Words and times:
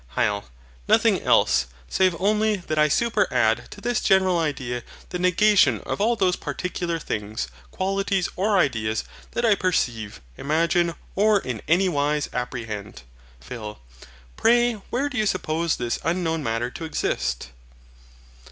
HYL. 0.17 0.45
Nothing 0.87 1.21
else; 1.21 1.67
save 1.87 2.15
only 2.19 2.55
that 2.55 2.79
I 2.79 2.87
super 2.87 3.31
add 3.31 3.67
to 3.69 3.79
this 3.79 4.01
general 4.01 4.39
idea 4.39 4.81
the 5.09 5.19
negation 5.19 5.79
of 5.81 6.01
all 6.01 6.15
those 6.15 6.35
particular 6.35 6.97
things, 6.97 7.47
qualities, 7.69 8.27
or 8.35 8.57
ideas, 8.57 9.03
that 9.33 9.45
I 9.45 9.53
perceive, 9.53 10.19
imagine, 10.39 10.95
or 11.15 11.39
in 11.39 11.61
anywise 11.67 12.29
apprehend. 12.33 13.03
PHIL. 13.41 13.77
Pray 14.37 14.73
where 14.89 15.07
do 15.07 15.19
you 15.19 15.27
suppose 15.27 15.75
this 15.75 15.99
unknown 16.03 16.41
Matter 16.41 16.71
to 16.71 16.83
exist? 16.83 17.49